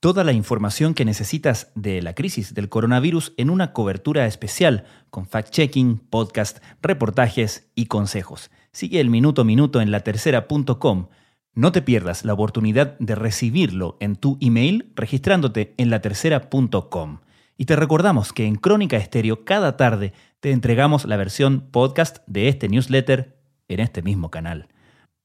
Toda 0.00 0.22
la 0.22 0.32
información 0.32 0.94
que 0.94 1.04
necesitas 1.04 1.72
de 1.74 2.00
la 2.02 2.14
crisis 2.14 2.54
del 2.54 2.68
coronavirus 2.68 3.32
en 3.36 3.50
una 3.50 3.72
cobertura 3.72 4.26
especial 4.26 4.84
con 5.10 5.26
fact-checking, 5.26 5.98
podcast, 6.08 6.58
reportajes 6.80 7.68
y 7.74 7.86
consejos. 7.86 8.52
Sigue 8.70 9.00
el 9.00 9.10
minuto 9.10 9.42
a 9.42 9.44
minuto 9.44 9.80
en 9.80 9.90
latercera.com. 9.90 11.08
No 11.52 11.72
te 11.72 11.82
pierdas 11.82 12.24
la 12.24 12.32
oportunidad 12.32 12.96
de 13.00 13.16
recibirlo 13.16 13.96
en 13.98 14.14
tu 14.14 14.38
email 14.40 14.92
registrándote 14.94 15.74
en 15.78 15.90
latercera.com. 15.90 17.18
Y 17.56 17.64
te 17.64 17.74
recordamos 17.74 18.32
que 18.32 18.46
en 18.46 18.54
Crónica 18.54 18.98
Estéreo 18.98 19.44
cada 19.44 19.76
tarde 19.76 20.12
te 20.38 20.52
entregamos 20.52 21.06
la 21.06 21.16
versión 21.16 21.70
podcast 21.72 22.18
de 22.28 22.46
este 22.46 22.68
newsletter 22.68 23.36
en 23.66 23.80
este 23.80 24.02
mismo 24.02 24.30
canal. 24.30 24.68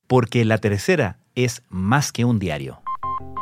Porque 0.07 0.45
La 0.45 0.57
Tercera 0.57 1.19
es 1.35 1.61
más 1.69 2.11
que 2.11 2.25
un 2.25 2.39
diario. 2.39 2.82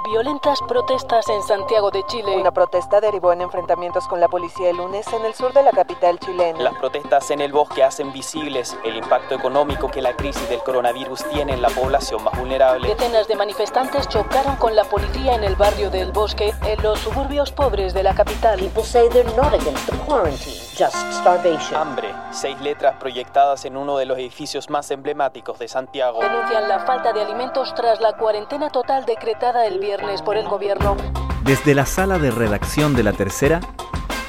Violentas 0.04 0.60
protestas 0.68 1.30
en 1.30 1.44
Santiago 1.44 1.92
de 1.92 2.04
Chile. 2.08 2.36
Una 2.36 2.52
protesta 2.52 3.00
derivó 3.00 3.34
en 3.34 3.42
enfrentamientos 3.42 4.08
con 4.08 4.20
la 4.20 4.28
policía 4.28 4.72
el 4.72 4.78
lunes 4.78 5.06
en 5.14 5.24
el 5.26 5.36
sur 5.36 5.54
de 5.54 5.62
la 5.62 5.72
capital 5.72 6.18
chilena. 6.20 6.60
Las 6.60 6.74
protestas 6.76 7.30
en 7.30 7.40
el 7.40 7.52
bosque 7.52 7.84
hacen 7.84 8.12
visibles 8.12 8.76
el 8.84 8.98
impacto 8.98 9.36
económico 9.36 9.90
que 9.92 10.02
la 10.02 10.16
crisis 10.16 10.50
del 10.50 10.60
coronavirus 10.64 11.24
tiene 11.30 11.54
en 11.54 11.62
la 11.62 11.70
población 11.70 12.24
más 12.24 12.38
vulnerable. 12.38 12.88
Decenas 12.88 13.28
de 13.28 13.36
manifestantes 13.36 14.08
chocaron 14.10 14.56
con 14.56 14.76
la 14.76 14.86
policía 14.86 15.36
en 15.36 15.44
el 15.44 15.56
barrio 15.56 15.92
del 15.92 16.12
bosque, 16.12 16.52
en 16.66 16.82
los 16.82 17.00
suburbios 17.00 17.52
pobres 17.52 17.94
de 17.94 18.02
la 18.02 18.16
capital. 18.16 18.60
People 18.60 18.84
say 18.84 19.08
they're 19.10 19.36
not 19.36 19.54
against 19.54 19.88
the 19.88 19.98
quarantine, 20.00 20.61
just 20.78 20.96
starvation. 21.14 21.76
Hambre, 21.76 22.14
seis 22.32 22.60
letras 22.62 22.96
proyectadas 23.00 23.66
en 23.66 23.78
uno 23.78 23.98
de 23.98 24.06
los 24.06 24.18
edificios 24.18 24.70
más 24.70 24.92
emblemáticos 24.92 25.60
de 25.60 25.68
Santiago. 25.68 26.20
Denuncian 26.22 26.68
la 26.68 26.80
falta 26.80 27.14
de 27.14 27.22
alimentos 27.22 27.74
tras 27.76 28.00
la 28.02 28.14
cuarentena 28.14 28.70
total 28.70 29.06
decretada 29.06 29.66
el 29.66 29.80
viernes 29.80 30.22
por 30.22 30.38
el 30.38 30.48
gobierno. 30.48 30.96
Desde 31.44 31.76
la 31.76 31.86
sala 31.86 32.18
de 32.18 32.32
redacción 32.32 32.96
de 32.96 33.04
La 33.04 33.14
Tercera, 33.14 33.60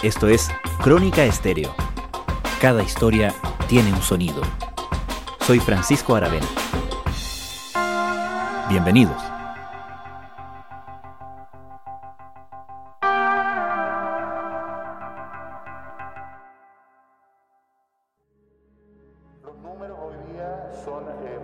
esto 0.03 0.29
es 0.29 0.51
Crónica 0.83 1.25
Estéreo. 1.25 1.75
Cada 2.61 2.83
historia 2.83 3.35
tiene 3.69 3.93
un 3.93 4.03
sonido. 4.03 4.43
Soy 5.41 5.61
Francisco 5.61 6.15
Aravena. 6.15 6.47
Bienvenidos. 8.69 9.32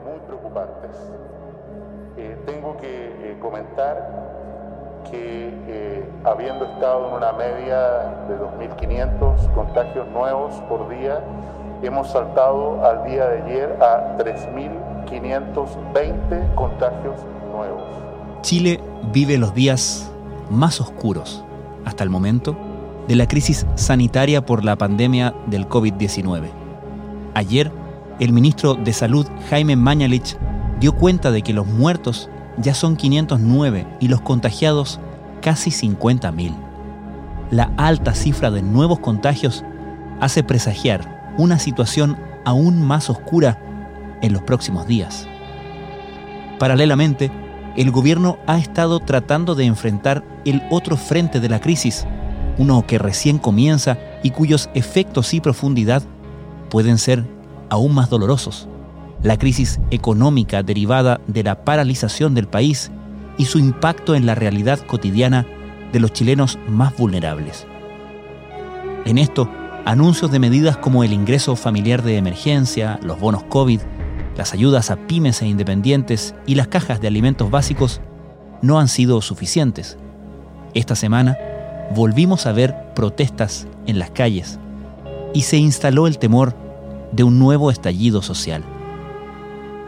Muy 0.09 0.19
preocupantes. 0.27 0.97
Eh, 2.17 2.37
tengo 2.47 2.77
que 2.78 3.31
eh, 3.31 3.37
comentar 3.41 4.28
que 5.11 5.51
eh, 5.69 6.09
habiendo 6.25 6.64
estado 6.64 7.09
en 7.09 7.14
una 7.14 7.33
media 7.33 7.78
de 8.29 8.36
2.500 8.36 9.55
contagios 9.55 10.09
nuevos 10.09 10.55
por 10.69 10.89
día, 10.89 11.23
hemos 11.83 12.11
saltado 12.11 12.84
al 12.84 13.05
día 13.05 13.29
de 13.29 13.42
ayer 13.42 13.79
a 13.81 14.17
3.520 14.19 16.55
contagios 16.55 17.20
nuevos. 17.53 17.84
Chile 18.42 18.81
vive 19.12 19.39
los 19.39 19.55
días 19.55 20.11
más 20.51 20.81
oscuros, 20.81 21.45
hasta 21.84 22.03
el 22.05 22.11
momento, 22.11 22.56
de 23.06 23.14
la 23.17 23.29
crisis 23.29 23.67
sanitaria 23.77 24.45
por 24.45 24.64
la 24.64 24.77
pandemia 24.77 25.34
del 25.47 25.69
COVID-19. 25.69 26.51
Ayer, 27.34 27.70
el 28.19 28.33
ministro 28.33 28.74
de 28.74 28.92
Salud, 28.92 29.27
Jaime 29.50 29.77
Mañalich, 29.77 30.36
dio 30.80 30.94
cuenta 30.94 31.30
de 31.30 31.42
que 31.42 31.52
los 31.52 31.66
muertos 31.66 32.28
ya 32.58 32.74
son 32.74 32.97
509 32.97 33.86
y 34.00 34.08
los 34.08 34.20
contagiados 34.20 35.00
casi 35.41 35.70
50.000. 35.70 36.55
La 37.50 37.72
alta 37.77 38.14
cifra 38.14 38.50
de 38.50 38.62
nuevos 38.62 38.98
contagios 38.98 39.64
hace 40.20 40.42
presagiar 40.42 41.34
una 41.39 41.58
situación 41.58 42.19
aún 42.44 42.83
más 42.83 43.08
oscura 43.08 43.62
en 44.20 44.33
los 44.33 44.42
próximos 44.42 44.86
días. 44.86 45.28
Paralelamente, 46.58 47.30
el 47.77 47.92
gobierno 47.92 48.39
ha 48.48 48.58
estado 48.58 48.98
tratando 48.98 49.55
de 49.55 49.64
enfrentar 49.64 50.24
el 50.45 50.62
otro 50.70 50.96
frente 50.96 51.39
de 51.39 51.48
la 51.48 51.61
crisis, 51.61 52.07
uno 52.58 52.84
que 52.86 52.98
recién 52.98 53.39
comienza 53.39 53.96
y 54.24 54.30
cuyos 54.30 54.68
efectos 54.74 55.33
y 55.33 55.40
profundidad 55.40 56.02
pueden 56.70 56.98
ser 56.98 57.38
aún 57.70 57.95
más 57.95 58.11
dolorosos. 58.11 58.68
La 59.23 59.36
crisis 59.36 59.80
económica 59.90 60.62
derivada 60.62 61.20
de 61.27 61.42
la 61.42 61.64
paralización 61.64 62.34
del 62.34 62.46
país 62.46 62.90
y 63.36 63.46
su 63.46 63.58
impacto 63.58 64.14
en 64.14 64.27
la 64.27 64.34
realidad 64.34 64.79
cotidiana 64.80 65.46
de 65.92 66.01
los 66.01 66.12
chilenos 66.12 66.58
más 66.68 66.96
vulnerables. 66.96 67.67
En 69.05 69.18
esto, 69.18 69.48
anuncios 69.84 70.30
de 70.30 70.39
medidas 70.39 70.77
como 70.77 71.02
el 71.02 71.12
ingreso 71.12 71.57
familiar 71.57 72.02
de 72.02 72.18
emergencia, 72.18 73.01
los 73.02 73.18
bonos 73.18 73.45
COVID, 73.45 73.80
las 74.36 74.52
ayudas 74.52 74.90
a 74.90 74.96
pymes 74.96 75.42
e 75.42 75.46
independientes 75.46 76.34
y 76.46 76.55
las 76.55 76.68
cajas 76.68 77.01
de 77.01 77.08
alimentos 77.08 77.51
básicos 77.51 78.01
no 78.62 78.78
han 78.78 78.89
sido 78.89 79.20
suficientes. 79.23 79.98
Esta 80.74 80.95
semana 80.95 81.36
volvimos 81.95 82.46
a 82.46 82.52
ver 82.52 82.92
protestas 82.95 83.67
en 83.86 83.98
las 83.98 84.11
calles 84.11 84.58
y 85.33 85.42
se 85.42 85.57
instaló 85.57 86.07
el 86.07 86.18
temor 86.18 86.55
de 87.13 87.23
un 87.23 87.39
nuevo 87.39 87.70
estallido 87.70 88.23
social. 88.23 88.63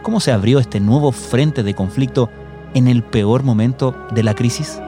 ¿Cómo 0.01 0.19
se 0.19 0.31
abrió 0.31 0.59
este 0.59 0.79
nuevo 0.79 1.11
frente 1.11 1.63
de 1.63 1.73
conflicto 1.73 2.29
en 2.73 2.87
el 2.87 3.03
peor 3.03 3.43
momento 3.43 4.07
de 4.13 4.23
la 4.23 4.33
crisis? 4.33 4.81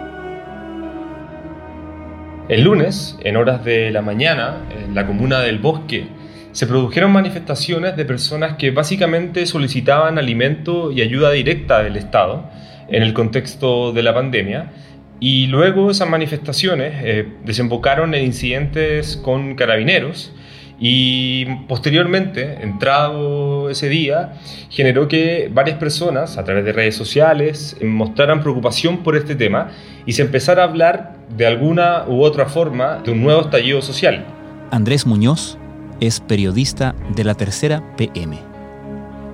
El 2.50 2.64
lunes, 2.64 3.18
en 3.24 3.38
horas 3.38 3.64
de 3.64 3.92
la 3.92 4.02
mañana, 4.02 4.58
en 4.84 4.96
la 4.96 5.08
comuna 5.08 5.40
del 5.40 5.60
Bosque, 5.60 6.08
se 6.52 6.68
produjeron 6.68 7.12
manifestaciones 7.12 7.96
de 7.96 8.06
personas 8.06 8.58
que 8.58 8.72
básicamente 8.72 9.46
solicitaban 9.46 10.18
alimento 10.18 10.92
y 10.92 11.02
ayuda 11.02 11.32
directa 11.32 11.82
del 11.82 11.96
Estado 11.96 12.50
en 12.90 13.02
el 13.02 13.14
contexto 13.14 13.92
de 13.92 14.04
la 14.04 14.14
pandemia. 14.14 14.72
Y 15.20 15.48
luego 15.48 15.90
esas 15.90 16.10
manifestaciones 16.10 16.94
eh, 17.04 17.28
desembocaron 17.46 18.14
en 18.14 18.26
incidentes 18.26 19.18
con 19.18 19.56
carabineros 19.56 20.34
y 20.80 21.46
posteriormente, 21.68 22.60
entrado 22.62 23.70
ese 23.70 23.90
día, 23.90 24.34
generó 24.70 25.08
que 25.08 25.50
varias 25.54 25.78
personas 25.78 26.38
a 26.38 26.44
través 26.44 26.66
de 26.66 26.74
redes 26.74 26.96
sociales 26.96 27.78
mostraran 27.82 28.42
preocupación 28.42 29.04
por 29.04 29.16
este 29.16 29.36
tema 29.36 29.72
y 30.06 30.14
se 30.14 30.24
empezara 30.24 30.64
a 30.64 30.66
hablar 30.66 31.18
de 31.36 31.46
alguna 31.46 32.06
u 32.08 32.24
otra 32.24 32.48
forma 32.48 33.02
de 33.04 33.12
un 33.12 33.24
nuevo 33.24 33.42
estallido 33.42 33.82
social. 33.82 34.26
Andrés 34.72 35.06
Muñoz 35.06 35.58
es 36.00 36.20
periodista 36.20 36.96
de 37.16 37.24
la 37.24 37.36
tercera 37.36 37.84
PM. 37.96 38.38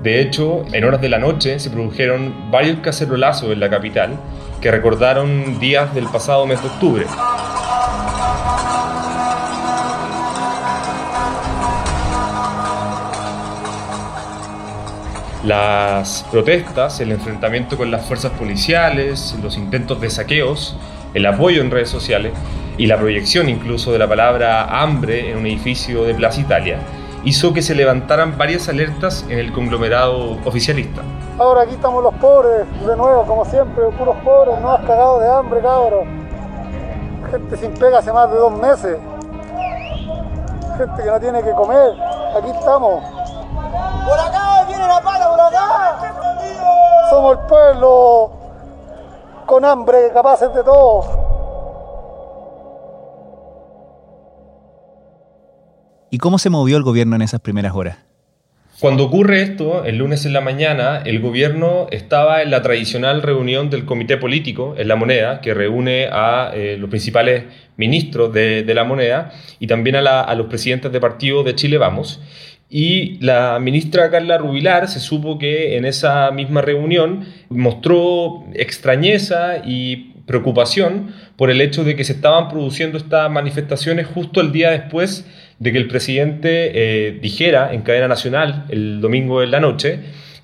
De 0.04 0.22
hecho, 0.22 0.66
en 0.72 0.84
horas 0.86 1.02
de 1.02 1.10
la 1.10 1.20
noche 1.20 1.60
se 1.60 1.70
produjeron 1.70 2.52
varios 2.52 2.80
cacerolazos 2.80 3.52
en 3.52 3.60
la 3.60 3.70
capital 3.70 4.12
que 4.62 4.72
recordaron 4.72 5.60
días 5.60 5.94
del 5.94 6.06
pasado 6.06 6.46
mes 6.46 6.62
de 6.62 6.68
octubre. 6.68 7.06
Las 15.44 16.26
protestas, 16.32 17.00
el 17.00 17.12
enfrentamiento 17.12 17.78
con 17.78 17.92
las 17.92 18.06
fuerzas 18.06 18.32
policiales, 18.34 19.36
los 19.42 19.58
intentos 19.58 20.02
de 20.02 20.10
saqueos, 20.10 20.76
el 21.14 21.26
apoyo 21.26 21.62
en 21.62 21.72
redes 21.72 21.90
sociales 21.90 22.34
y 22.78 22.88
la 22.88 22.98
proyección 22.98 23.48
incluso 23.50 23.92
de 23.92 24.00
la 24.00 24.08
palabra 24.08 24.82
hambre 24.82 25.32
en 25.32 25.38
un 25.38 25.46
edificio 25.46 26.04
de 26.04 26.14
Plaza 26.14 26.42
Italia 26.42 26.80
hizo 27.24 27.54
que 27.54 27.62
se 27.62 27.76
levantaran 27.76 28.38
varias 28.38 28.70
alertas 28.70 29.26
en 29.30 29.40
el 29.40 29.52
conglomerado 29.52 30.38
oficialista. 30.46 31.02
Ahora 31.38 31.62
aquí 31.62 31.74
estamos 31.74 32.04
los 32.04 32.14
pobres, 32.16 32.66
de 32.86 32.96
nuevo, 32.98 33.26
como 33.26 33.46
siempre, 33.46 33.84
puros 33.98 34.16
pobres, 34.24 34.60
no 34.62 34.72
has 34.72 34.82
cagado 34.82 35.20
de 35.20 35.30
hambre, 35.30 35.62
cabros. 35.62 36.06
Gente 37.32 37.58
sin 37.58 37.74
pega 37.74 38.00
hace 38.00 38.12
más 38.12 38.30
de 38.30 38.38
dos 38.38 38.52
meses. 38.60 38.98
Gente 40.78 41.04
que 41.04 41.10
no 41.10 41.19
tiene 41.19 41.44
que 41.44 41.52
comer. 41.52 41.94
Aquí 42.38 42.50
estamos. 42.58 43.04
¡Por 44.08 44.19
acá! 44.19 44.49
¡Viene 44.80 44.94
la 44.94 45.02
pala 45.02 45.30
por 45.30 45.42
acá! 45.42 47.10
Somos 47.10 47.38
el 47.38 47.46
pueblo 47.48 48.31
con 49.46 49.66
hambre, 49.66 50.10
capaces 50.14 50.54
de 50.54 50.64
todo. 50.64 51.04
¿Y 56.10 56.18
cómo 56.18 56.38
se 56.38 56.50
movió 56.50 56.78
el 56.78 56.84
gobierno 56.84 57.18
en 57.18 57.24
esas 57.24 57.42
primeras 57.42 57.76
horas? 57.76 57.98
Cuando 58.80 59.04
ocurre 59.04 59.42
esto, 59.42 59.84
el 59.84 59.98
lunes 59.98 60.26
en 60.26 60.31
la 60.31 60.40
mañana, 60.40 61.02
el 61.04 61.20
gobierno 61.20 61.88
estaba 61.92 62.42
en 62.42 62.50
la 62.50 62.62
tradicional 62.62 63.22
reunión 63.22 63.70
del 63.70 63.84
comité 63.84 64.16
político 64.16 64.75
en 64.78 64.88
la 64.88 64.96
moneda, 64.96 65.42
que 65.42 65.54
reúne 65.54 66.08
a 66.10 66.52
eh, 66.54 66.78
los 66.80 66.90
principales 66.90 67.44
ministros 67.75 68.32
de, 68.32 68.64
de, 68.64 68.74
la 68.74 68.86
moneda 68.86 69.34
y 69.60 69.68
también 69.68 69.98
a, 69.98 70.02
la, 70.02 70.22
a 70.22 70.34
los 70.36 70.48
presidentes 70.48 70.94
de 70.94 71.02
partido 71.02 71.44
de 71.44 71.56
Chile 71.56 71.78
Vamos. 71.78 72.22
Y 72.69 73.18
la 73.19 73.57
ministra 73.60 74.12
Carla 74.12 74.38
Rubilar 74.38 74.88
se 74.88 75.00
supo 75.00 75.39
que 75.39 75.75
en 75.75 75.86
esa 75.86 76.30
misma 76.31 76.62
reunión 76.62 77.25
mostró 77.50 78.45
extrañeza 78.54 79.57
y 79.66 80.13
preocupación 80.27 81.12
por 81.36 81.50
el 81.50 81.60
hecho 81.60 81.83
de 81.83 81.95
que 81.95 82.04
se 82.04 82.13
estaban 82.13 82.50
produciendo 82.50 83.00
estas 83.00 83.31
manifestaciones 83.31 84.06
justo 84.06 84.42
el 84.42 84.51
día 84.51 84.69
después 84.69 85.25
de 85.57 85.71
que 85.71 85.80
el 85.80 85.88
presidente 85.88 86.71
eh, 86.75 87.18
dijera 87.19 87.74
en 87.74 87.81
cadena 87.81 88.07
nacional 88.07 88.66
el 88.69 89.01
domingo 89.01 89.42
en 89.42 89.50
la 89.50 89.60
noche 89.60 90.00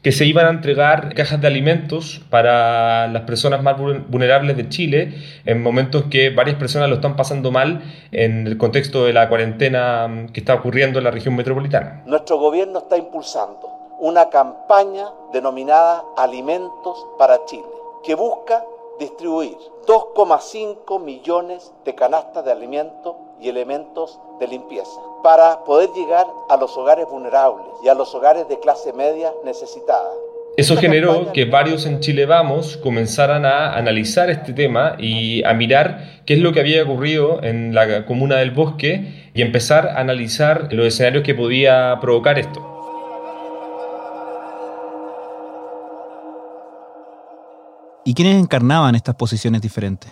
que 0.06 0.12
se 0.12 0.24
iban 0.24 0.46
a 0.46 0.52
entregar 0.52 1.16
cajas 1.16 1.42
de 1.42 1.48
alimentos 1.48 2.22
para 2.30 3.08
las 3.08 3.24
personas 3.24 3.64
más 3.64 3.76
vulnerables 3.76 4.56
de 4.56 4.70
Chile 4.70 5.16
en 5.48 5.64
momentos 5.64 6.04
que 6.12 6.30
varias 6.30 6.58
personas 6.58 6.90
lo 6.90 6.98
están 6.98 7.16
pasando 7.16 7.50
mal 7.52 7.82
en 8.12 8.46
el 8.46 8.60
contexto 8.60 9.06
de 9.06 9.14
la 9.14 9.28
cuarentena 9.30 10.08
mm, 10.08 10.28
que 10.28 10.42
está 10.42 10.54
ocurriendo 10.54 11.00
en 11.00 11.06
la 11.06 11.10
región 11.10 11.36
metropolitana. 11.36 12.04
Nuestro 12.06 12.38
gobierno 12.38 12.78
está 12.78 12.98
impulsando 12.98 13.68
una 14.00 14.30
campaña 14.30 15.08
denominada 15.34 16.04
Alimentos 16.18 17.04
para 17.18 17.44
Chile, 17.46 17.66
que 18.04 18.14
busca 18.14 18.64
distribuir 19.00 19.58
2,5 19.88 21.04
millones 21.04 21.74
de 21.84 21.96
canastas 21.96 22.46
de 22.46 22.52
alimentos 22.52 23.16
y 23.40 23.50
elementos 23.50 24.20
de 24.40 24.48
limpieza 24.48 25.00
para 25.24 25.64
poder 25.64 25.90
llegar 25.96 26.26
a 26.50 26.58
los 26.58 26.78
hogares 26.78 27.08
vulnerables 27.10 27.66
y 27.84 27.90
a 27.90 27.94
los 27.94 28.14
hogares 28.14 28.48
de 28.48 28.60
clase 28.60 28.94
media 28.94 29.34
necesitada. 29.44 30.12
Eso 30.58 30.78
generó 30.78 31.34
que 31.34 31.44
varios 31.44 31.86
en 31.86 32.00
Chile 32.00 32.26
Vamos 32.26 32.78
comenzaran 32.78 33.46
a 33.46 33.76
analizar 33.76 34.30
este 34.30 34.54
tema 34.54 34.96
y 34.98 35.44
a 35.44 35.54
mirar 35.54 36.22
qué 36.26 36.36
es 36.36 36.40
lo 36.40 36.54
que 36.54 36.62
había 36.62 36.82
ocurrido 36.84 37.44
en 37.44 37.76
la 37.76 38.06
comuna 38.06 38.38
del 38.38 38.52
Bosque 38.52 39.32
y 39.34 39.42
empezar 39.42 39.88
a 39.88 40.00
analizar 40.00 40.72
los 40.72 40.88
escenarios 40.88 41.24
que 41.24 41.36
podía 41.36 41.98
provocar 42.00 42.40
esto. 42.40 42.72
¿Y 48.06 48.14
quiénes 48.14 48.42
encarnaban 48.42 48.96
estas 48.96 49.16
posiciones 49.16 49.62
diferentes? 49.62 50.10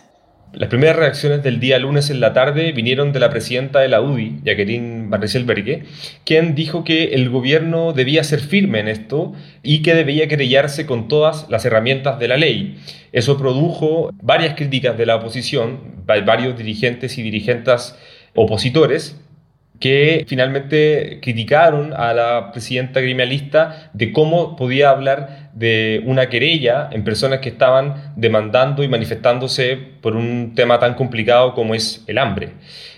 Las 0.53 0.69
primeras 0.69 0.97
reacciones 0.97 1.41
del 1.41 1.59
día 1.59 1.79
lunes 1.79 2.11
en 2.11 2.19
la 2.19 2.31
tarde 2.31 2.73
vinieron 2.73 3.11
de 3.11 3.19
la 3.19 3.31
presidenta 3.31 3.79
de 3.79 3.87
la 3.87 4.01
UDI, 4.01 4.41
Jacqueline 4.43 5.09
Van 5.09 5.23
quien 6.25 6.53
dijo 6.53 6.83
que 6.83 7.15
el 7.15 7.31
gobierno 7.31 7.91
debía 7.91 8.23
ser 8.23 8.39
firme 8.39 8.79
en 8.79 8.87
esto 8.87 9.33
y 9.63 9.81
que 9.81 9.95
debía 9.95 10.27
querellarse 10.27 10.85
con 10.85 11.07
todas 11.07 11.47
las 11.49 11.65
herramientas 11.65 12.19
de 12.19 12.27
la 12.27 12.37
ley. 12.37 12.77
Eso 13.11 13.39
produjo 13.39 14.11
varias 14.21 14.53
críticas 14.53 14.95
de 14.95 15.07
la 15.07 15.15
oposición, 15.15 15.79
varios 16.05 16.55
dirigentes 16.55 17.17
y 17.17 17.23
dirigentes 17.23 17.95
opositores, 18.35 19.19
que 19.83 20.23
finalmente 20.29 21.19
criticaron 21.21 21.91
a 21.91 22.13
la 22.13 22.53
presidenta 22.53 23.01
criminalista 23.01 23.89
de 23.91 24.13
cómo 24.13 24.55
podía 24.55 24.89
hablar 24.89 25.49
de 25.51 26.01
una 26.05 26.29
querella 26.29 26.87
en 26.89 27.03
personas 27.03 27.39
que 27.39 27.49
estaban 27.49 28.13
demandando 28.15 28.81
y 28.85 28.87
manifestándose 28.87 29.77
por 29.99 30.15
un 30.15 30.55
tema 30.55 30.79
tan 30.79 30.93
complicado 30.93 31.53
como 31.53 31.75
es 31.75 32.01
el 32.07 32.17
hambre. 32.17 32.51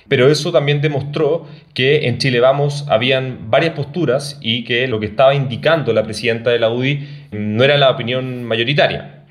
Pero 0.08 0.30
eso 0.30 0.52
también 0.52 0.80
demostró 0.80 1.48
que 1.74 2.08
en 2.08 2.20
Chile 2.20 2.40
Vamos 2.40 2.86
habían 2.88 3.50
varias 3.50 3.74
posturas 3.74 4.38
y 4.40 4.64
que 4.64 4.88
lo 4.88 5.00
que 5.00 5.08
estaba 5.08 5.34
indicando 5.34 5.92
la 5.92 6.04
presidenta 6.04 6.52
de 6.52 6.60
la 6.60 6.70
UDI 6.70 7.08
no 7.32 7.64
era 7.64 7.78
la 7.80 7.90
opinión 7.90 8.44
mayoritaria. 8.44 9.24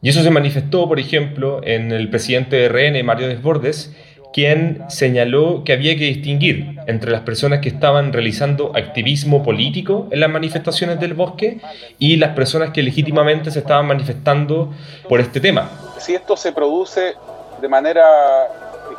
Y 0.00 0.10
eso 0.10 0.22
se 0.22 0.30
manifestó, 0.30 0.86
por 0.86 1.00
ejemplo, 1.00 1.60
en 1.64 1.90
el 1.90 2.08
presidente 2.08 2.54
de 2.54 2.68
RN, 2.68 3.04
Mario 3.04 3.26
Desbordes, 3.26 3.96
quien 4.32 4.82
señaló 4.88 5.62
que 5.64 5.72
había 5.72 5.96
que 5.96 6.04
distinguir 6.04 6.78
entre 6.86 7.10
las 7.10 7.22
personas 7.22 7.60
que 7.60 7.68
estaban 7.68 8.12
realizando 8.12 8.72
activismo 8.74 9.42
político 9.42 10.08
en 10.10 10.20
las 10.20 10.30
manifestaciones 10.30 11.00
del 11.00 11.14
bosque 11.14 11.60
y 11.98 12.16
las 12.16 12.34
personas 12.34 12.70
que 12.70 12.82
legítimamente 12.82 13.50
se 13.50 13.60
estaban 13.60 13.86
manifestando 13.86 14.72
por 15.08 15.20
este 15.20 15.40
tema. 15.40 15.70
Si 15.98 16.14
esto 16.14 16.36
se 16.36 16.52
produce 16.52 17.14
de 17.60 17.68
manera 17.68 18.04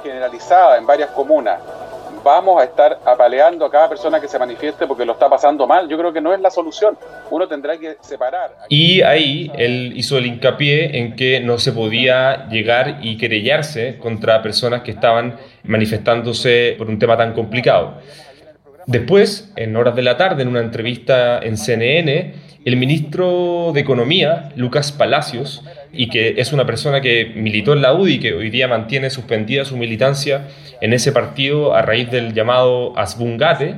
generalizada 0.03 0.77
en 0.77 0.85
varias 0.85 1.09
comunas, 1.11 1.59
vamos 2.23 2.61
a 2.61 2.65
estar 2.65 2.99
apaleando 3.05 3.65
a 3.65 3.71
cada 3.71 3.89
persona 3.89 4.19
que 4.19 4.27
se 4.27 4.37
manifieste 4.37 4.87
porque 4.87 5.05
lo 5.05 5.13
está 5.13 5.29
pasando 5.29 5.65
mal. 5.67 5.87
Yo 5.87 5.97
creo 5.97 6.13
que 6.13 6.21
no 6.21 6.33
es 6.33 6.39
la 6.39 6.49
solución. 6.49 6.97
Uno 7.29 7.47
tendrá 7.47 7.77
que 7.77 7.97
separar. 8.01 8.55
Y 8.69 9.01
ahí 9.01 9.51
él 9.55 9.93
hizo 9.95 10.17
el 10.17 10.25
hincapié 10.25 10.97
en 10.99 11.15
que 11.15 11.39
no 11.39 11.57
se 11.57 11.71
podía 11.71 12.47
llegar 12.49 12.99
y 13.01 13.17
querellarse 13.17 13.97
contra 13.99 14.41
personas 14.41 14.81
que 14.81 14.91
estaban 14.91 15.37
manifestándose 15.63 16.75
por 16.77 16.89
un 16.89 16.99
tema 16.99 17.17
tan 17.17 17.33
complicado. 17.33 17.95
Después, 18.85 19.51
en 19.55 19.75
horas 19.75 19.95
de 19.95 20.01
la 20.01 20.17
tarde, 20.17 20.41
en 20.41 20.47
una 20.47 20.61
entrevista 20.61 21.39
en 21.39 21.57
CNN, 21.57 22.33
el 22.65 22.75
ministro 22.75 23.71
de 23.73 23.81
Economía, 23.81 24.49
Lucas 24.55 24.91
Palacios, 24.91 25.63
y 25.91 26.09
que 26.09 26.39
es 26.39 26.53
una 26.53 26.65
persona 26.65 27.01
que 27.01 27.31
militó 27.35 27.73
en 27.73 27.81
la 27.81 27.93
UDI 27.93 28.13
y 28.13 28.19
que 28.19 28.33
hoy 28.33 28.49
día 28.49 28.67
mantiene 28.67 29.09
suspendida 29.09 29.65
su 29.65 29.77
militancia 29.77 30.47
en 30.81 30.93
ese 30.93 31.11
partido 31.11 31.73
a 31.73 31.81
raíz 31.81 32.11
del 32.11 32.33
llamado 32.33 32.97
Asbungate, 32.97 33.75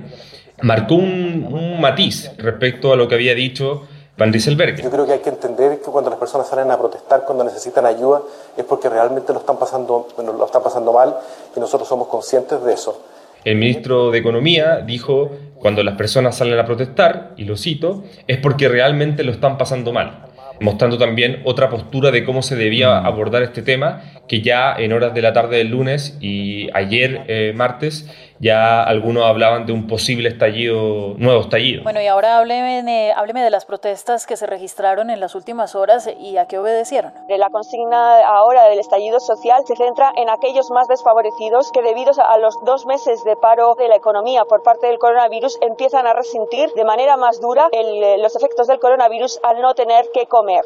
marcó 0.61 0.95
un, 0.95 1.79
matiz 1.79 2.31
respecto 2.37 2.93
a 2.93 2.95
lo 2.95 3.07
que 3.07 3.15
había 3.15 3.33
dicho 3.33 3.87
Van 4.17 4.31
Rieselberg. 4.31 4.81
Yo 4.81 4.91
creo 4.91 5.05
que 5.05 5.13
hay 5.13 5.19
que 5.19 5.29
entender 5.29 5.79
que 5.79 5.89
cuando 5.89 6.09
las 6.09 6.19
personas 6.19 6.47
salen 6.47 6.69
a 6.69 6.77
protestar, 6.77 7.23
cuando 7.25 7.43
necesitan 7.43 7.85
ayuda, 7.85 8.21
es 8.55 8.65
porque 8.65 8.87
realmente 8.89 9.33
lo 9.33 9.39
están 9.39 9.57
pasando, 9.57 10.07
lo 10.17 10.45
están 10.45 10.61
pasando 10.61 10.93
mal 10.93 11.15
y 11.55 11.59
nosotros 11.59 11.87
somos 11.87 12.07
conscientes 12.07 12.63
de 12.63 12.73
eso. 12.73 13.01
El 13.43 13.55
ministro 13.55 14.11
de 14.11 14.19
Economía 14.19 14.81
dijo, 14.85 15.31
cuando 15.55 15.81
las 15.81 15.95
personas 15.95 16.37
salen 16.37 16.59
a 16.59 16.65
protestar, 16.65 17.31
y 17.37 17.45
lo 17.45 17.57
cito, 17.57 18.03
es 18.27 18.37
porque 18.37 18.67
realmente 18.67 19.23
lo 19.23 19.31
están 19.31 19.57
pasando 19.57 19.91
mal 19.91 20.30
mostrando 20.61 20.97
también 20.97 21.41
otra 21.43 21.69
postura 21.69 22.11
de 22.11 22.23
cómo 22.23 22.41
se 22.41 22.55
debía 22.55 22.99
abordar 22.99 23.43
este 23.43 23.61
tema, 23.61 24.03
que 24.27 24.41
ya 24.41 24.73
en 24.77 24.93
horas 24.93 25.13
de 25.13 25.21
la 25.21 25.33
tarde 25.33 25.57
del 25.57 25.69
lunes 25.69 26.17
y 26.21 26.69
ayer 26.73 27.25
eh, 27.27 27.53
martes 27.55 28.09
ya 28.41 28.83
algunos 28.83 29.23
hablaban 29.23 29.65
de 29.65 29.71
un 29.71 29.87
posible 29.87 30.29
estallido, 30.29 31.13
nuevo 31.17 31.41
estallido. 31.41 31.83
Bueno, 31.83 32.01
y 32.01 32.07
ahora 32.07 32.39
hábleme 32.39 32.83
de, 32.83 33.13
hábleme 33.13 33.43
de 33.43 33.51
las 33.51 33.65
protestas 33.65 34.25
que 34.25 34.35
se 34.35 34.47
registraron 34.47 35.09
en 35.09 35.19
las 35.19 35.35
últimas 35.35 35.75
horas 35.75 36.09
y 36.19 36.37
a 36.37 36.47
qué 36.47 36.57
obedecieron. 36.57 37.13
La 37.29 37.49
consigna 37.49 38.19
ahora 38.25 38.65
del 38.65 38.79
estallido 38.79 39.19
social 39.19 39.61
se 39.67 39.75
centra 39.75 40.11
en 40.17 40.29
aquellos 40.29 40.71
más 40.71 40.87
desfavorecidos 40.87 41.71
que 41.71 41.81
debido 41.81 42.11
a 42.17 42.37
los 42.39 42.55
dos 42.65 42.85
meses 42.87 43.23
de 43.23 43.35
paro 43.35 43.75
de 43.77 43.87
la 43.87 43.95
economía 43.95 44.43
por 44.45 44.63
parte 44.63 44.87
del 44.87 44.97
coronavirus 44.97 45.59
empiezan 45.61 46.07
a 46.07 46.13
resentir 46.13 46.69
de 46.75 46.83
manera 46.83 47.17
más 47.17 47.39
dura 47.39 47.69
los 48.17 48.35
efectos 48.35 48.67
del 48.67 48.79
coronavirus 48.79 49.39
al 49.43 49.61
no 49.61 49.75
tener 49.75 50.05
que 50.13 50.25
comer. 50.25 50.63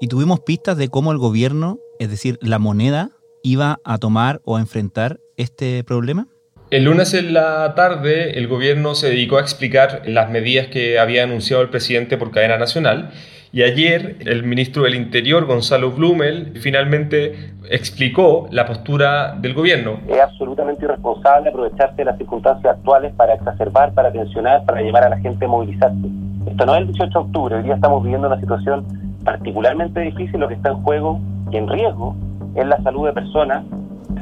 Y 0.00 0.08
tuvimos 0.08 0.40
pistas 0.40 0.76
de 0.76 0.88
cómo 0.88 1.12
el 1.12 1.18
gobierno, 1.18 1.78
es 1.98 2.10
decir, 2.10 2.38
la 2.40 2.58
moneda, 2.58 3.10
iba 3.42 3.80
a 3.84 3.98
tomar 3.98 4.40
o 4.44 4.56
a 4.56 4.60
enfrentar 4.60 5.18
este 5.42 5.84
problema? 5.84 6.26
El 6.70 6.84
lunes 6.84 7.12
en 7.12 7.34
la 7.34 7.74
tarde 7.74 8.38
el 8.38 8.48
gobierno 8.48 8.94
se 8.94 9.10
dedicó 9.10 9.36
a 9.36 9.42
explicar 9.42 10.02
las 10.06 10.30
medidas 10.30 10.68
que 10.68 10.98
había 10.98 11.24
anunciado 11.24 11.62
el 11.62 11.68
presidente 11.68 12.16
por 12.16 12.30
cadena 12.30 12.56
nacional 12.56 13.10
y 13.52 13.62
ayer 13.62 14.16
el 14.20 14.44
ministro 14.44 14.84
del 14.84 14.94
Interior, 14.94 15.44
Gonzalo 15.44 15.90
Blumel, 15.90 16.58
finalmente 16.62 17.52
explicó 17.68 18.48
la 18.50 18.64
postura 18.64 19.34
del 19.38 19.52
gobierno. 19.52 19.98
Es 20.08 20.18
absolutamente 20.18 20.86
irresponsable 20.86 21.50
aprovecharse 21.50 21.96
de 21.96 22.06
las 22.06 22.16
circunstancias 22.16 22.76
actuales 22.76 23.12
para 23.14 23.34
exacerbar, 23.34 23.92
para 23.92 24.10
tensionar, 24.10 24.64
para 24.64 24.80
llevar 24.80 25.04
a 25.04 25.10
la 25.10 25.18
gente 25.18 25.44
a 25.44 25.48
movilizarse. 25.48 26.08
Esto 26.46 26.64
no 26.64 26.74
es 26.74 26.80
el 26.80 26.86
18 26.86 27.10
de 27.10 27.24
octubre, 27.26 27.56
hoy 27.56 27.62
día 27.64 27.74
estamos 27.74 28.02
viviendo 28.02 28.28
una 28.28 28.40
situación 28.40 28.86
particularmente 29.22 30.00
difícil, 30.00 30.40
lo 30.40 30.48
que 30.48 30.54
está 30.54 30.70
en 30.70 30.82
juego 30.82 31.20
y 31.50 31.58
en 31.58 31.68
riesgo 31.68 32.16
es 32.54 32.66
la 32.66 32.82
salud 32.82 33.06
de 33.06 33.12
personas 33.12 33.64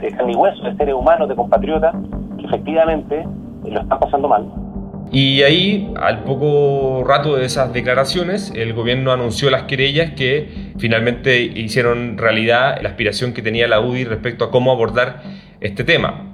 de 0.01 0.09
y 0.09 0.35
hueso, 0.35 0.63
de 0.63 0.77
seres 0.77 0.95
humanos, 0.95 1.29
de 1.29 1.37
compatriotas, 1.37 1.95
que 2.39 2.47
efectivamente 2.47 3.21
eh, 3.21 3.71
lo 3.71 3.81
están 3.81 3.99
pasando 3.99 4.29
mal. 4.29 4.47
Y 5.13 5.43
ahí, 5.43 5.93
al 6.01 6.23
poco 6.23 7.03
rato 7.05 7.37
de 7.37 7.45
esas 7.45 7.73
declaraciones, 7.73 8.53
el 8.55 8.75
gobierno 8.75 9.11
anunció 9.11 9.51
las 9.51 9.65
querellas 9.65 10.13
que 10.13 10.73
finalmente 10.79 11.43
hicieron 11.43 12.17
realidad 12.17 12.81
la 12.81 12.91
aspiración 12.91 13.33
que 13.33 13.43
tenía 13.43 13.67
la 13.67 13.81
UDI 13.81 14.05
respecto 14.05 14.45
a 14.45 14.51
cómo 14.53 14.71
abordar 14.71 15.23
este 15.61 15.83
tema. 15.83 16.30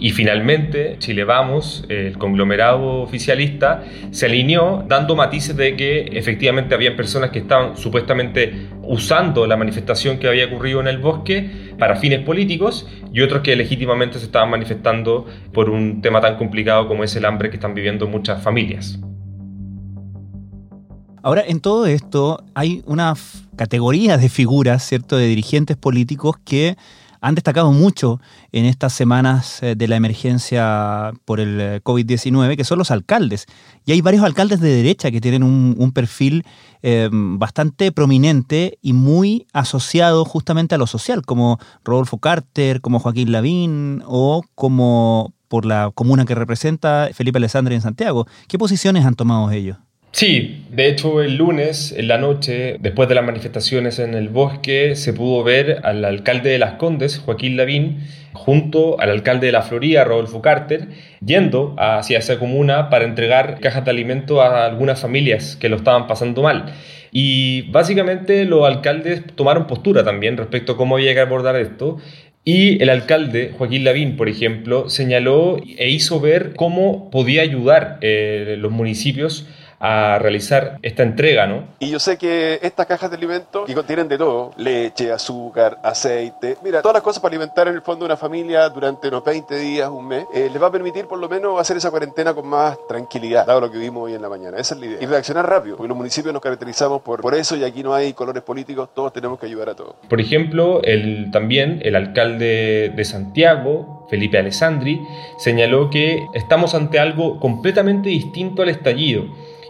Y 0.00 0.10
finalmente, 0.10 0.96
Chile 0.98 1.24
Vamos, 1.24 1.84
el 1.88 2.16
conglomerado 2.18 3.02
oficialista, 3.02 3.82
se 4.10 4.26
alineó 4.26 4.84
dando 4.86 5.16
matices 5.16 5.56
de 5.56 5.74
que 5.76 6.10
efectivamente 6.12 6.74
había 6.74 6.96
personas 6.96 7.30
que 7.30 7.40
estaban 7.40 7.76
supuestamente 7.76 8.68
usando 8.82 9.46
la 9.46 9.56
manifestación 9.56 10.18
que 10.18 10.28
había 10.28 10.46
ocurrido 10.46 10.80
en 10.80 10.86
el 10.86 10.98
bosque 10.98 11.74
para 11.78 11.96
fines 11.96 12.20
políticos 12.20 12.88
y 13.12 13.22
otros 13.22 13.42
que 13.42 13.56
legítimamente 13.56 14.18
se 14.18 14.26
estaban 14.26 14.50
manifestando 14.50 15.26
por 15.52 15.68
un 15.68 16.00
tema 16.00 16.20
tan 16.20 16.36
complicado 16.36 16.86
como 16.86 17.02
es 17.02 17.16
el 17.16 17.24
hambre 17.24 17.50
que 17.50 17.56
están 17.56 17.74
viviendo 17.74 18.06
muchas 18.06 18.42
familias. 18.42 19.00
Ahora, 21.22 21.42
en 21.46 21.60
todo 21.60 21.86
esto 21.86 22.44
hay 22.54 22.82
una 22.86 23.14
categoría 23.56 24.16
de 24.16 24.28
figuras, 24.28 24.84
¿cierto?, 24.84 25.16
de 25.16 25.26
dirigentes 25.26 25.76
políticos 25.76 26.36
que 26.44 26.76
han 27.20 27.34
destacado 27.34 27.72
mucho 27.72 28.20
en 28.52 28.64
estas 28.64 28.92
semanas 28.92 29.62
eh, 29.62 29.74
de 29.76 29.88
la 29.88 29.96
emergencia 29.96 31.12
por 31.24 31.40
el 31.40 31.60
eh, 31.60 31.80
COVID-19, 31.82 32.56
que 32.56 32.64
son 32.64 32.78
los 32.78 32.90
alcaldes. 32.90 33.46
Y 33.84 33.92
hay 33.92 34.00
varios 34.00 34.24
alcaldes 34.24 34.60
de 34.60 34.70
derecha 34.70 35.10
que 35.10 35.20
tienen 35.20 35.42
un, 35.42 35.92
perfil 35.92 36.44
eh, 36.82 37.08
bastante 37.12 37.92
prominente 37.92 38.78
y 38.82 38.92
muy 38.92 39.46
asociado 39.52 40.24
justamente 40.24 40.74
a 40.74 40.78
lo 40.78 40.86
social, 40.86 41.22
como 41.24 41.58
Rodolfo 41.84 42.18
Carter, 42.18 42.80
como 42.80 43.00
Joaquín 43.00 43.32
Lavín 43.32 44.02
o 44.06 44.42
como 44.54 45.32
por 45.48 45.64
la 45.64 45.90
comuna 45.94 46.26
que 46.26 46.34
representa 46.34 47.08
Felipe 47.14 47.38
Alessandri 47.38 47.74
en 47.74 47.80
Santiago. 47.80 48.26
¿Qué 48.48 48.58
posiciones 48.58 49.06
han 49.06 49.14
tomado 49.14 49.50
ellos? 49.50 49.78
Sí, 50.10 50.64
de 50.70 50.88
hecho 50.88 51.22
el 51.22 51.36
lunes 51.36 51.94
en 51.96 52.08
la 52.08 52.18
noche, 52.18 52.76
después 52.80 53.08
de 53.08 53.14
las 53.14 53.24
manifestaciones 53.24 53.98
en 53.98 54.14
el 54.14 54.28
bosque, 54.30 54.96
se 54.96 55.12
pudo 55.12 55.44
ver 55.44 55.80
al 55.84 56.04
alcalde 56.04 56.50
de 56.50 56.58
Las 56.58 56.74
Condes, 56.74 57.18
Joaquín 57.18 57.56
Lavín, 57.56 58.00
junto 58.32 59.00
al 59.00 59.10
alcalde 59.10 59.46
de 59.46 59.52
La 59.52 59.62
Florida, 59.62 60.04
Rodolfo 60.04 60.40
Carter, 60.40 60.88
yendo 61.24 61.74
hacia 61.78 62.18
esa 62.18 62.38
comuna 62.38 62.88
para 62.90 63.04
entregar 63.04 63.60
cajas 63.60 63.84
de 63.84 63.90
alimento 63.90 64.40
a 64.40 64.64
algunas 64.64 65.00
familias 65.00 65.56
que 65.56 65.68
lo 65.68 65.76
estaban 65.76 66.06
pasando 66.06 66.42
mal. 66.42 66.72
Y 67.12 67.62
básicamente 67.70 68.44
los 68.44 68.66
alcaldes 68.66 69.22
tomaron 69.34 69.66
postura 69.66 70.04
también 70.04 70.36
respecto 70.36 70.72
a 70.72 70.76
cómo 70.76 70.96
había 70.96 71.14
que 71.14 71.20
abordar 71.20 71.56
esto 71.56 71.98
y 72.50 72.82
el 72.82 72.88
alcalde, 72.88 73.52
Joaquín 73.58 73.84
Lavín, 73.84 74.16
por 74.16 74.26
ejemplo, 74.26 74.88
señaló 74.88 75.58
e 75.76 75.90
hizo 75.90 76.18
ver 76.18 76.54
cómo 76.56 77.10
podía 77.10 77.42
ayudar 77.42 77.98
eh, 78.00 78.56
los 78.58 78.72
municipios 78.72 79.46
a 79.80 80.18
realizar 80.18 80.78
esta 80.82 81.02
entrega, 81.02 81.46
¿no? 81.46 81.64
Y 81.78 81.90
yo 81.90 81.98
sé 81.98 82.18
que 82.18 82.58
estas 82.62 82.86
cajas 82.86 83.10
de 83.10 83.16
alimentos, 83.16 83.66
que 83.66 83.74
contienen 83.74 84.08
de 84.08 84.18
todo, 84.18 84.52
leche, 84.56 85.12
azúcar, 85.12 85.78
aceite, 85.82 86.56
mira, 86.64 86.82
todas 86.82 86.94
las 86.94 87.02
cosas 87.02 87.22
para 87.22 87.32
alimentar 87.34 87.68
en 87.68 87.74
el 87.74 87.82
fondo 87.82 88.04
una 88.04 88.16
familia 88.16 88.68
durante 88.68 89.08
unos 89.08 89.24
20 89.24 89.58
días, 89.58 89.88
un 89.88 90.08
mes, 90.08 90.24
eh, 90.34 90.48
les 90.52 90.60
va 90.60 90.66
a 90.66 90.72
permitir 90.72 91.06
por 91.06 91.18
lo 91.18 91.28
menos 91.28 91.60
hacer 91.60 91.76
esa 91.76 91.90
cuarentena 91.90 92.34
con 92.34 92.48
más 92.48 92.76
tranquilidad, 92.88 93.46
dado 93.46 93.60
lo 93.60 93.70
que 93.70 93.78
vimos 93.78 94.04
hoy 94.04 94.14
en 94.14 94.22
la 94.22 94.28
mañana. 94.28 94.58
Esa 94.58 94.74
es 94.74 94.80
la 94.80 94.86
idea. 94.86 94.98
Y 95.00 95.06
reaccionar 95.06 95.48
rápido, 95.48 95.76
porque 95.76 95.88
los 95.88 95.96
municipios 95.96 96.32
nos 96.32 96.42
caracterizamos 96.42 97.02
por, 97.02 97.20
por 97.20 97.34
eso 97.34 97.56
y 97.56 97.64
aquí 97.64 97.82
no 97.82 97.94
hay 97.94 98.12
colores 98.12 98.42
políticos, 98.42 98.90
todos 98.94 99.12
tenemos 99.12 99.38
que 99.38 99.46
ayudar 99.46 99.70
a 99.70 99.74
todos. 99.74 99.94
Por 100.08 100.20
ejemplo, 100.20 100.82
el, 100.82 101.30
también 101.30 101.80
el 101.84 101.94
alcalde 101.94 102.92
de 102.94 103.04
Santiago, 103.04 104.06
Felipe 104.10 104.38
Alessandri, 104.38 105.00
señaló 105.38 105.90
que 105.90 106.26
estamos 106.34 106.74
ante 106.74 106.98
algo 106.98 107.38
completamente 107.38 108.08
distinto 108.08 108.62
al 108.62 108.70
estallido 108.70 109.26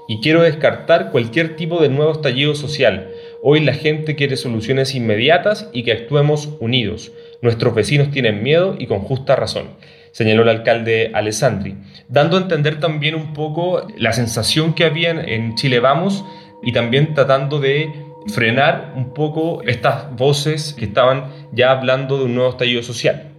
y 0.09 0.21
quiero 0.21 0.43
descartar 0.43 1.11
cualquier 1.13 1.55
tipo 1.55 1.81
de 1.81 1.91
nuevo 1.91 2.13
estallido 2.13 2.55
social. 2.55 3.11
Hoy 3.43 3.61
la 3.61 3.75
gente 3.75 4.17
quiere 4.17 4.37
soluciones 4.37 4.95
inmediatas 4.95 5.69
y 5.73 5.85
que 5.85 5.93
actuemos 5.93 6.49
unidos. 6.59 7.13
Nuestros 7.43 7.75
vecinos 7.75 8.11
tienen 8.11 8.43
miedo 8.43 8.75
y 8.77 8.87
con 8.87 9.01
justa 9.01 9.37
razón, 9.37 9.69
señaló 10.13 10.43
el 10.43 10.49
alcalde 10.49 11.11
Alessandri, 11.15 11.77
dando 12.09 12.39
a 12.39 12.41
entender 12.41 12.81
también 12.81 13.15
un 13.15 13.35
poco 13.35 13.87
la 13.97 14.15
sensación 14.15 14.73
que 14.73 14.85
había 14.85 15.11
en 15.11 15.55
Chile 15.57 15.79
Vamos 15.79 16.25
y 16.63 16.73
también 16.73 17.15
tratando 17.15 17.61
de 17.61 17.93
frenar 18.29 18.95
un 18.97 19.13
poco 19.13 19.63
estas 19.63 20.15
voces 20.17 20.75
que 20.77 20.87
estaban 20.87 21.27
ya 21.53 21.71
hablando 21.71 22.19
de 22.19 22.25
un 22.25 22.35
nuevo 22.35 22.51
estallido 22.51 22.83
social. 22.83 23.35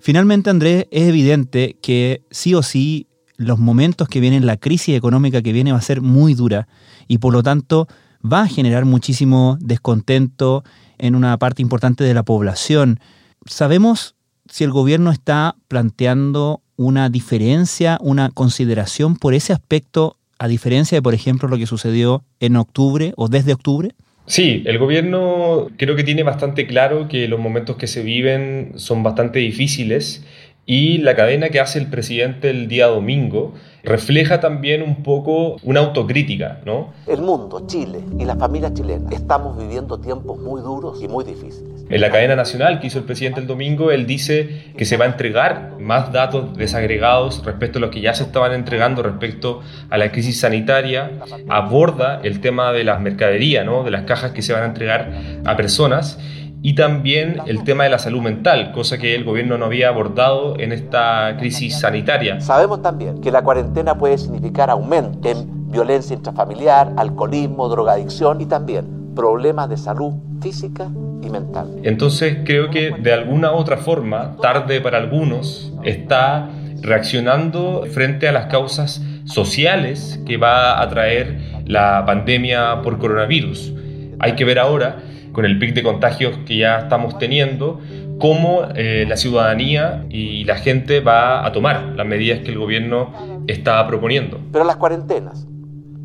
Finalmente, 0.00 0.50
Andrés, 0.50 0.86
es 0.90 1.08
evidente 1.08 1.76
que 1.82 2.22
sí 2.30 2.54
o 2.54 2.62
sí 2.62 3.06
los 3.36 3.58
momentos 3.58 4.08
que 4.08 4.20
vienen, 4.20 4.46
la 4.46 4.56
crisis 4.56 4.96
económica 4.96 5.42
que 5.42 5.52
viene 5.52 5.72
va 5.72 5.78
a 5.78 5.82
ser 5.82 6.00
muy 6.00 6.34
dura 6.34 6.68
y 7.08 7.18
por 7.18 7.32
lo 7.32 7.42
tanto 7.42 7.88
va 8.24 8.42
a 8.42 8.48
generar 8.48 8.84
muchísimo 8.84 9.58
descontento 9.60 10.64
en 10.98 11.14
una 11.14 11.36
parte 11.38 11.62
importante 11.62 12.04
de 12.04 12.14
la 12.14 12.22
población. 12.22 13.00
¿Sabemos 13.46 14.14
si 14.48 14.64
el 14.64 14.70
gobierno 14.70 15.10
está 15.10 15.56
planteando 15.68 16.62
una 16.76 17.08
diferencia, 17.08 17.98
una 18.00 18.30
consideración 18.30 19.16
por 19.16 19.34
ese 19.34 19.52
aspecto, 19.52 20.16
a 20.38 20.48
diferencia 20.48 20.96
de, 20.96 21.02
por 21.02 21.14
ejemplo, 21.14 21.48
lo 21.48 21.56
que 21.56 21.66
sucedió 21.66 22.24
en 22.40 22.56
octubre 22.56 23.12
o 23.16 23.28
desde 23.28 23.52
octubre? 23.52 23.92
Sí, 24.26 24.62
el 24.66 24.78
gobierno 24.78 25.68
creo 25.76 25.94
que 25.94 26.02
tiene 26.02 26.24
bastante 26.24 26.66
claro 26.66 27.08
que 27.08 27.28
los 27.28 27.38
momentos 27.38 27.76
que 27.76 27.86
se 27.86 28.02
viven 28.02 28.72
son 28.74 29.02
bastante 29.02 29.38
difíciles 29.38 30.24
y 30.66 30.98
la 30.98 31.14
cadena 31.14 31.48
que 31.50 31.60
hace 31.60 31.78
el 31.78 31.86
presidente 31.86 32.50
el 32.50 32.66
día 32.66 32.88
domingo 32.88 33.54
refleja 33.84 34.40
también 34.40 34.82
un 34.82 35.04
poco 35.04 35.58
una 35.62 35.78
autocrítica, 35.78 36.60
¿no? 36.64 36.92
El 37.06 37.22
mundo, 37.22 37.62
Chile 37.68 38.00
y 38.18 38.24
las 38.24 38.36
familias 38.36 38.74
chilenas 38.74 39.12
estamos 39.12 39.56
viviendo 39.56 40.00
tiempos 40.00 40.40
muy 40.40 40.60
duros 40.60 41.00
y 41.00 41.06
muy 41.06 41.24
difíciles. 41.24 41.86
En 41.88 42.00
la 42.00 42.10
cadena 42.10 42.34
nacional 42.34 42.80
que 42.80 42.88
hizo 42.88 42.98
el 42.98 43.04
presidente 43.04 43.38
el 43.38 43.46
domingo, 43.46 43.92
él 43.92 44.08
dice 44.08 44.72
que 44.76 44.84
se 44.84 44.96
va 44.96 45.04
a 45.04 45.08
entregar 45.08 45.76
más 45.78 46.10
datos 46.12 46.56
desagregados 46.56 47.44
respecto 47.44 47.78
a 47.78 47.82
los 47.82 47.90
que 47.90 48.00
ya 48.00 48.12
se 48.14 48.24
estaban 48.24 48.52
entregando 48.52 49.04
respecto 49.04 49.60
a 49.88 49.96
la 49.96 50.10
crisis 50.10 50.40
sanitaria, 50.40 51.12
aborda 51.48 52.20
el 52.24 52.40
tema 52.40 52.72
de 52.72 52.82
las 52.82 53.00
mercaderías, 53.00 53.64
¿no? 53.64 53.84
de 53.84 53.92
las 53.92 54.02
cajas 54.02 54.32
que 54.32 54.42
se 54.42 54.52
van 54.52 54.64
a 54.64 54.66
entregar 54.66 55.12
a 55.44 55.56
personas 55.56 56.18
y 56.62 56.74
también 56.74 57.36
el 57.46 57.64
tema 57.64 57.84
de 57.84 57.90
la 57.90 57.98
salud 57.98 58.20
mental, 58.22 58.72
cosa 58.72 58.98
que 58.98 59.14
el 59.14 59.24
gobierno 59.24 59.58
no 59.58 59.66
había 59.66 59.88
abordado 59.88 60.58
en 60.58 60.72
esta 60.72 61.36
crisis 61.38 61.78
sanitaria. 61.78 62.40
Sabemos 62.40 62.82
también 62.82 63.20
que 63.20 63.30
la 63.30 63.42
cuarentena 63.42 63.96
puede 63.96 64.18
significar 64.18 64.70
aumento 64.70 65.28
en 65.28 65.70
violencia 65.70 66.14
intrafamiliar, 66.14 66.92
alcoholismo, 66.96 67.68
drogadicción 67.68 68.40
y 68.40 68.46
también 68.46 69.14
problemas 69.14 69.68
de 69.68 69.76
salud 69.76 70.14
física 70.40 70.90
y 71.22 71.30
mental. 71.30 71.80
Entonces 71.82 72.38
creo 72.44 72.70
que 72.70 72.92
de 72.98 73.12
alguna 73.12 73.52
u 73.52 73.56
otra 73.56 73.76
forma, 73.76 74.36
tarde 74.40 74.80
para 74.80 74.98
algunos, 74.98 75.72
está 75.82 76.50
reaccionando 76.82 77.84
frente 77.90 78.28
a 78.28 78.32
las 78.32 78.46
causas 78.46 79.02
sociales 79.24 80.20
que 80.26 80.36
va 80.36 80.80
a 80.80 80.88
traer 80.88 81.38
la 81.66 82.04
pandemia 82.06 82.82
por 82.82 82.98
coronavirus. 82.98 83.72
Hay 84.18 84.32
que 84.32 84.44
ver 84.44 84.58
ahora 84.58 84.98
con 85.36 85.44
el 85.44 85.58
pic 85.58 85.74
de 85.74 85.82
contagios 85.82 86.34
que 86.46 86.56
ya 86.56 86.78
estamos 86.78 87.18
teniendo, 87.18 87.78
cómo 88.18 88.62
eh, 88.74 89.04
la 89.06 89.18
ciudadanía 89.18 90.06
y 90.08 90.44
la 90.44 90.56
gente 90.56 91.00
va 91.00 91.44
a 91.46 91.52
tomar 91.52 91.92
las 91.94 92.06
medidas 92.06 92.38
que 92.40 92.52
el 92.52 92.58
gobierno 92.58 93.12
está 93.46 93.86
proponiendo. 93.86 94.40
Pero 94.50 94.64
las 94.64 94.76
cuarentenas 94.76 95.46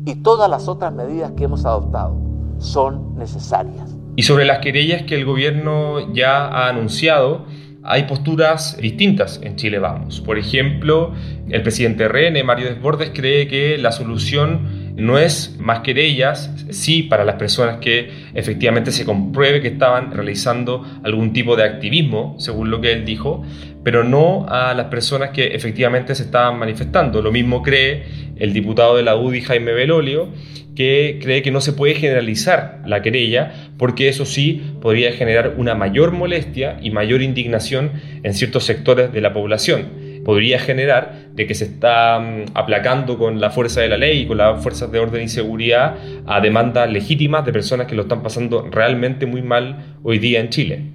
y 0.04 0.16
todas 0.16 0.50
las 0.50 0.68
otras 0.68 0.92
medidas 0.92 1.32
que 1.34 1.44
hemos 1.44 1.64
adoptado 1.64 2.20
son 2.58 3.16
necesarias. 3.16 3.96
Y 4.16 4.24
sobre 4.24 4.44
las 4.44 4.58
querellas 4.58 5.04
que 5.04 5.14
el 5.14 5.24
gobierno 5.24 6.12
ya 6.12 6.48
ha 6.48 6.68
anunciado, 6.68 7.46
hay 7.82 8.02
posturas 8.02 8.76
distintas 8.82 9.40
en 9.42 9.56
Chile 9.56 9.78
Vamos. 9.78 10.20
Por 10.20 10.36
ejemplo, 10.36 11.14
el 11.48 11.62
presidente 11.62 12.06
RN, 12.06 12.44
Mario 12.44 12.66
Desbordes, 12.66 13.12
cree 13.14 13.48
que 13.48 13.78
la 13.78 13.92
solución 13.92 14.81
no 14.96 15.18
es 15.18 15.56
más 15.58 15.80
querellas, 15.80 16.50
sí 16.70 17.02
para 17.02 17.24
las 17.24 17.36
personas 17.36 17.78
que 17.78 18.10
efectivamente 18.34 18.92
se 18.92 19.04
compruebe 19.04 19.60
que 19.60 19.68
estaban 19.68 20.12
realizando 20.12 20.84
algún 21.02 21.32
tipo 21.32 21.56
de 21.56 21.64
activismo, 21.64 22.36
según 22.38 22.70
lo 22.70 22.80
que 22.80 22.92
él 22.92 23.04
dijo, 23.04 23.42
pero 23.82 24.04
no 24.04 24.46
a 24.48 24.74
las 24.74 24.86
personas 24.86 25.30
que 25.30 25.48
efectivamente 25.48 26.14
se 26.14 26.24
estaban 26.24 26.58
manifestando. 26.58 27.22
Lo 27.22 27.32
mismo 27.32 27.62
cree 27.62 28.04
el 28.36 28.52
diputado 28.52 28.96
de 28.96 29.02
la 29.02 29.16
UDI, 29.16 29.40
Jaime 29.40 29.72
Belolio, 29.72 30.28
que 30.74 31.18
cree 31.22 31.42
que 31.42 31.50
no 31.50 31.60
se 31.60 31.72
puede 31.72 31.94
generalizar 31.94 32.82
la 32.86 33.02
querella 33.02 33.70
porque 33.76 34.08
eso 34.08 34.24
sí 34.24 34.62
podría 34.80 35.12
generar 35.12 35.54
una 35.56 35.74
mayor 35.74 36.12
molestia 36.12 36.78
y 36.80 36.90
mayor 36.90 37.22
indignación 37.22 37.92
en 38.22 38.32
ciertos 38.32 38.64
sectores 38.64 39.12
de 39.12 39.20
la 39.20 39.32
población 39.32 40.11
podría 40.24 40.58
generar 40.58 41.30
de 41.32 41.46
que 41.46 41.54
se 41.54 41.64
está 41.64 42.20
mm, 42.20 42.52
aplacando 42.54 43.18
con 43.18 43.40
la 43.40 43.50
fuerza 43.50 43.80
de 43.80 43.88
la 43.88 43.96
ley 43.96 44.20
y 44.20 44.26
con 44.26 44.38
las 44.38 44.62
fuerzas 44.62 44.90
de 44.92 44.98
orden 44.98 45.22
y 45.22 45.28
seguridad 45.28 45.96
a 46.26 46.40
demandas 46.40 46.90
legítimas 46.90 47.44
de 47.44 47.52
personas 47.52 47.86
que 47.86 47.94
lo 47.94 48.02
están 48.02 48.22
pasando 48.22 48.68
realmente 48.70 49.26
muy 49.26 49.42
mal 49.42 49.96
hoy 50.02 50.18
día 50.18 50.40
en 50.40 50.48
Chile. 50.48 50.92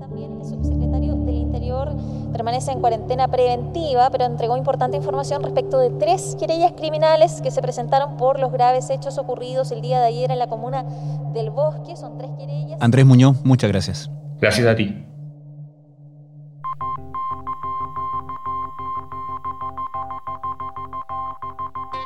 También 0.00 0.32
el 0.32 0.44
subsecretario 0.44 1.14
del 1.14 1.34
Interior 1.34 1.88
permanece 2.32 2.72
en 2.72 2.80
cuarentena 2.80 3.28
preventiva, 3.28 4.10
pero 4.10 4.24
entregó 4.24 4.56
importante 4.56 4.96
información 4.96 5.42
respecto 5.42 5.78
de 5.78 5.90
tres 5.90 6.36
querellas 6.38 6.72
criminales 6.72 7.40
que 7.42 7.50
se 7.50 7.62
presentaron 7.62 8.16
por 8.16 8.40
los 8.40 8.52
graves 8.52 8.90
hechos 8.90 9.18
ocurridos 9.18 9.70
el 9.72 9.82
día 9.82 10.00
de 10.00 10.06
ayer 10.06 10.30
en 10.30 10.38
la 10.38 10.46
comuna 10.46 10.84
del 11.32 11.50
Bosque. 11.50 11.96
Son 11.96 12.18
tres 12.18 12.30
querellas. 12.38 12.78
Andrés 12.80 13.04
Muñoz, 13.06 13.44
muchas 13.44 13.70
gracias. 13.70 14.10
Gracias 14.40 14.66
a 14.66 14.74
ti. 14.74 15.03